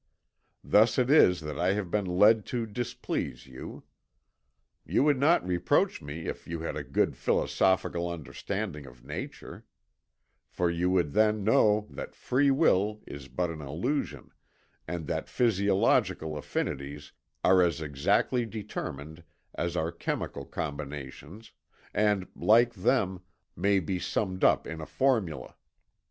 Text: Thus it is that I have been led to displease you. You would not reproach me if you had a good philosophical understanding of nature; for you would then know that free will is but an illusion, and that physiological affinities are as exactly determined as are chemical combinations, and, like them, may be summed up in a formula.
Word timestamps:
Thus 0.63 0.97
it 0.97 1.11
is 1.11 1.41
that 1.41 1.59
I 1.59 1.73
have 1.73 1.91
been 1.91 2.07
led 2.07 2.43
to 2.47 2.65
displease 2.65 3.45
you. 3.45 3.83
You 4.83 5.03
would 5.03 5.19
not 5.19 5.45
reproach 5.45 6.01
me 6.01 6.25
if 6.25 6.47
you 6.47 6.61
had 6.61 6.75
a 6.75 6.83
good 6.83 7.15
philosophical 7.15 8.09
understanding 8.09 8.87
of 8.87 9.05
nature; 9.05 9.63
for 10.47 10.71
you 10.71 10.89
would 10.89 11.13
then 11.13 11.43
know 11.43 11.85
that 11.91 12.15
free 12.15 12.49
will 12.49 13.03
is 13.05 13.27
but 13.27 13.51
an 13.51 13.61
illusion, 13.61 14.31
and 14.87 15.05
that 15.05 15.29
physiological 15.29 16.35
affinities 16.35 17.11
are 17.43 17.61
as 17.61 17.79
exactly 17.79 18.43
determined 18.43 19.23
as 19.53 19.77
are 19.77 19.91
chemical 19.91 20.45
combinations, 20.45 21.51
and, 21.93 22.25
like 22.35 22.73
them, 22.73 23.19
may 23.55 23.79
be 23.79 23.99
summed 23.99 24.43
up 24.43 24.65
in 24.65 24.81
a 24.81 24.87
formula. 24.87 25.55